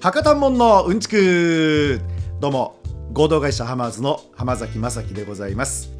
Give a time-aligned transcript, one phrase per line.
[0.00, 2.00] 博多門のうんちく。
[2.38, 2.76] どうも
[3.12, 5.90] 合同会社ハマーズの浜崎正樹でございます。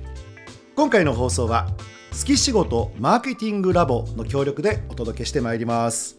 [0.76, 1.66] 今回の放送は
[2.12, 6.16] 好き仕事マーケティングラボの協力でお届けしてまいります。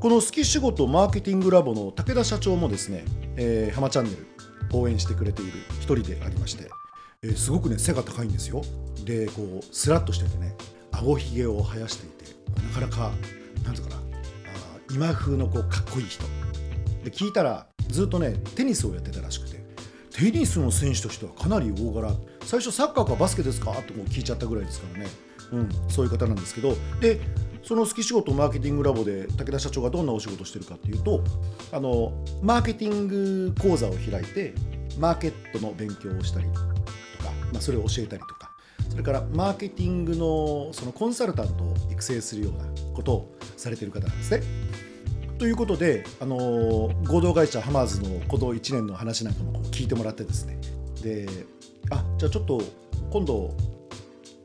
[0.00, 3.04] この好き仕事マーケティングラボの武田社長もですね、
[3.36, 4.26] えー、浜チャンネル
[4.72, 6.68] 応援してくれている一人でありまして、
[7.22, 8.62] えー、すごくね背が高いんですよ。
[9.04, 10.56] でこうスラッとしててね
[10.90, 12.34] 顎ひげを生やしていて
[12.80, 13.12] なかなか
[13.64, 14.00] なんていうかなあ
[14.90, 16.24] 今風のこうかっこいい人。
[17.06, 19.64] で聞いたらずっとねテニスをやってたらしくて
[20.10, 22.12] テニスの選手としてはかなり大柄。
[22.42, 23.70] 最初サッカーかバスケですか？
[23.70, 25.10] って聞いちゃったぐらいですからね、
[25.52, 26.74] うん、そういう方なんですけど。
[27.00, 27.20] で
[27.62, 31.22] その好き仕事マーケティングラボで武田社長がどんなお仕事してるかっていうと
[31.72, 34.54] あのマーケティング講座を開いて
[34.98, 36.66] マーケットの勉強をしたりとか、
[37.52, 38.50] まあ、それを教えたりとか。
[38.88, 44.42] それからマーケティングのそのコンサルタントを育成するようなことをされてる方なんですね。
[45.38, 46.36] ということで、あの
[47.04, 50.58] 合同会社ハマーズのこの1年の話なんかも聞いてもらってですね。
[51.02, 51.26] で
[51.90, 52.62] あじゃあちょっと
[53.10, 53.54] 今度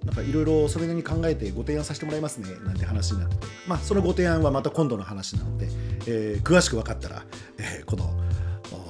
[0.04, 2.50] なんかいろいろそれなりに考えてご提案させてもらいますね。
[2.66, 3.36] なんて話になって。
[3.68, 5.68] まあそのご提案はまた今度の話なので、
[6.08, 7.24] えー、詳しく分かったら、
[7.58, 8.14] えー、この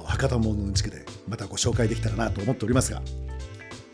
[0.04, 3.00] 博多門の地区でまたご紹介できたらなと思っておりますが。
[3.00, 3.02] っ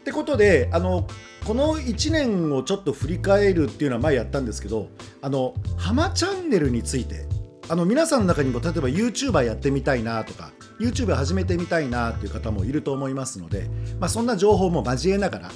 [0.04, 1.06] てことであの
[1.44, 4.88] この1年をちょっと振り返るっていうのは前やったんですけど
[5.20, 7.26] あの浜チャンネルについて
[7.70, 13.68] あの皆さんの中にも例えば YouTuber やってみたいなとか YouTube 始めてみたいなっていう方もいると思いますので、
[14.00, 15.50] まあ、そんな情報も交えながら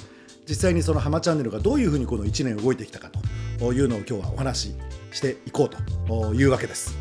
[0.47, 3.09] 実際にその浜チャンネルがどういうふうにこの1年動いてきたか
[3.57, 4.75] というのを今日はお話し
[5.11, 6.97] していこうというわけです。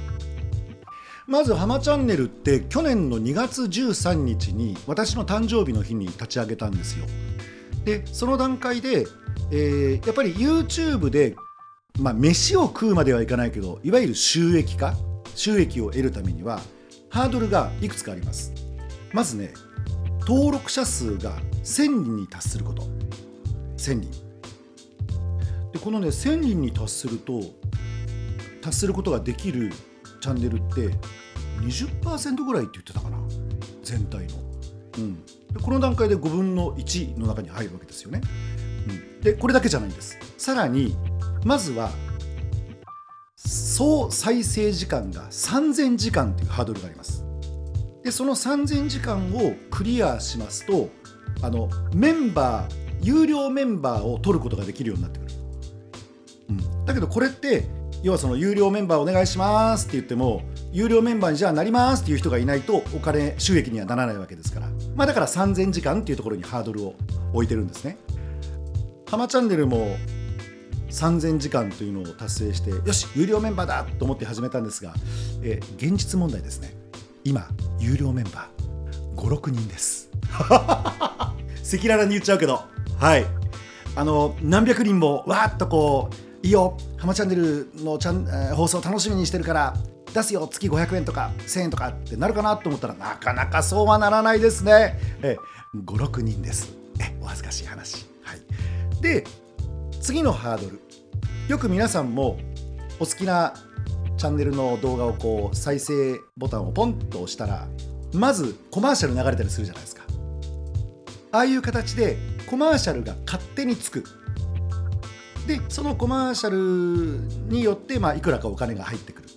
[1.26, 7.06] まず浜チャンネルって去年の2月13日に私の誕生日の日に立ち上げたんですよ。
[7.84, 9.06] でその段階で、
[9.50, 11.36] えー、やっぱり YouTube で
[12.00, 14.94] まあ飯を食うまではいかないけどいわゆる収益化
[15.34, 16.60] 収益を得るためには
[17.08, 18.52] ハードルがいくつかあります。
[19.12, 19.52] まずね
[20.26, 22.82] 登録者数が1000人に達すること。
[23.76, 24.10] 1000人。
[25.72, 27.42] でこのね1000人に達すると
[28.62, 29.72] 達することができる
[30.20, 30.96] チャンネルって
[31.60, 33.18] 20%ぐらいって言ってたかな。
[33.82, 34.34] 全体の、
[34.98, 38.20] うん、でこの段階で5分の1の中に入るわけですよね、
[38.88, 40.18] うん、でこれだけじゃないんです。
[40.38, 40.96] さらに
[41.44, 41.90] まずは
[43.36, 47.24] 総再生時間が3000時間というハードルがあります。
[48.04, 50.90] でその3000時間をクリアしますと
[51.40, 55.32] あのメンバー有料メンバーを取ることができるようになってくる、
[56.50, 57.64] うん、だけどこれって
[58.02, 60.42] 要はその有料メンバーお願いしますって言っても
[60.72, 66.94] 有料メンバーにじゃあなりますっていう人がいないとお金収益にはならないわけですから、まあ、だから3000時間っていうところにハードルを
[67.32, 67.98] 置いてるんですね。
[69.08, 69.96] ハマチャンネルも
[70.92, 74.94] 3000時間というのを達成してよし有料メンバーだと思って始めたんですが、
[75.42, 76.74] え現実問題ですね
[77.24, 77.48] 今
[77.78, 82.62] 有料メンバー56人です 赤裸々に言っちゃうけど
[82.98, 83.26] はい
[83.94, 86.10] あの何百人もわーっとこ
[86.42, 89.74] ういいよ「ハマチャンネルのチャン、えー、放送楽しみにしてるから
[90.12, 94.98] 出すよ月500円とか1000円とかってなるかなと思ったらなかなかそうはならないですね。
[95.22, 95.36] え
[95.74, 96.74] 56人です。
[97.00, 98.06] えお恥ずかしい話。
[98.22, 99.24] はい、で
[100.02, 100.80] 次のハードル。
[101.46, 102.36] よく皆さんも
[102.98, 103.54] お好きな
[104.16, 107.68] チャンネルの動画をこう再生ボタンをポンと押したら
[108.12, 110.02] まずコマーシャル流れたりするじゃないですか。
[111.30, 112.16] ああいう形で
[112.50, 114.02] コマーシャルが勝手につく。
[115.46, 119.28] でそのコマーシャルによって、まあ、いくらかお金が入ってくる、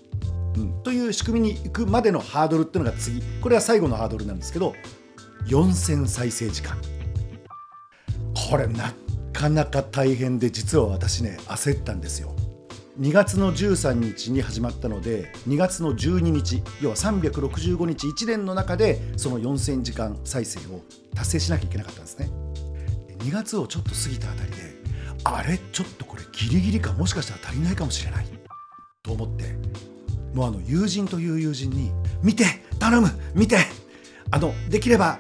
[0.58, 3.22] うん、という仕組みに行くまでのハードルっていうのが次。
[3.40, 4.74] これは最後のハードルなんですけど
[5.46, 6.76] 4000再生時間。
[8.50, 8.92] これな
[9.36, 12.34] かなか大変で実は私ね焦ったんですよ。
[13.00, 20.80] 2月の13日に始まったので2月の12日要は365日1年の中でその4000時間再生を
[21.14, 22.30] 達成しなきゃいけなかったんですね。
[23.20, 24.58] 2月をちょっと過ぎたあたりで
[25.26, 25.58] あれ？
[25.58, 28.26] ちょっとこれギリギリかもしかしたら足りないかもしれない。
[29.04, 29.54] と思って
[30.34, 31.92] もうあの友人という友人に
[32.24, 32.46] 「見て
[32.80, 33.58] 頼む見て
[34.32, 35.20] あのできれば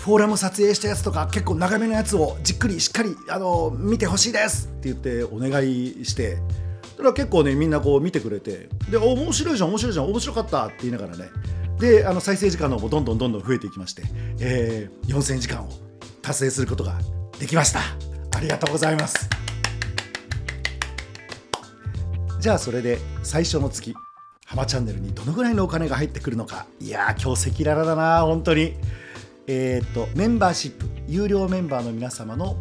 [0.00, 4.68] フォーラム撮影したやつとか結構長めのやつをじっくりしっかりあの見てほしいです。
[4.68, 6.38] って言ってお願いして
[6.96, 11.28] それは結構ねみんなこう見てくれてで面白いじゃん面白いじゃん面白かったって言いながらね
[11.78, 14.02] であの再生時間の方もどんどんどんどん増えていきまして、
[14.40, 15.68] えー、4000時間を
[16.22, 16.98] 達成することが
[17.38, 17.80] できました。
[18.34, 19.28] ありがとうございます。
[22.38, 23.94] じゃあそれで最初の月
[24.46, 26.66] ハマチャンネルにどのぐらいのお金が入ってくるのか。
[26.80, 28.76] いやー今日赤裸々だな本当に。
[29.52, 32.56] えっ、とメンバーシップ有料メンバーの皆様の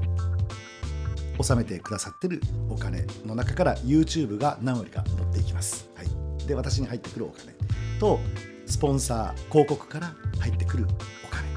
[1.38, 7.54] 納めてくださってるお金の中から YouTube が何割か持っていきます、はい、で私に入ってくるお金
[8.00, 8.20] と
[8.66, 10.88] スポンサー広告から入ってくる
[11.24, 11.48] お金。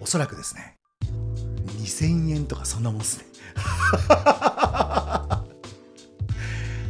[0.00, 0.76] おそらくですね
[1.80, 3.24] 2000円とかそんなもんですね。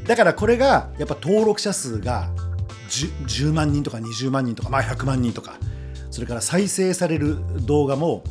[0.04, 2.28] だからこれがやっぱ登録者数が
[2.88, 5.58] 10, 10万人とか20万人とか、まあ、100万人とか
[6.19, 8.25] それから再生される動画も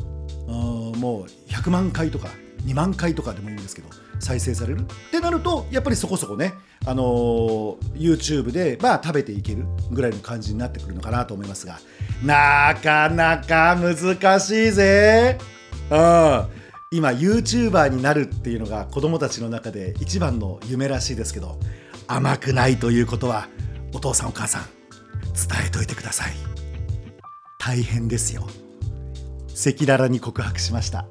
[0.46, 2.28] もう100万回とか
[2.66, 3.88] 2万回とかでもいいんですけど
[4.18, 4.80] 再生される。
[4.80, 6.52] ってなるとやっぱりそこそこね、
[6.84, 11.78] あのー、YouTube でまあ食べていけるぐらいの感じになってくるのかなと思いますが。
[12.22, 15.38] なかなか難しいぜ。
[15.90, 16.46] うん
[16.90, 21.58] 今 YouTuber になるっていうのが子供たちの中で一番の夢らしいですけど
[22.06, 23.48] 甘くないということは
[23.94, 24.64] お父さんお母さん
[25.32, 26.57] 伝えといてください。
[27.68, 28.46] 大変ですよ。
[29.50, 31.04] 赤裸々に告白しました。